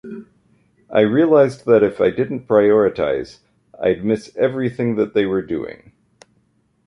[0.89, 3.37] I realized that if I didn't prioritize,
[3.79, 5.91] I'd miss everything that they were doing.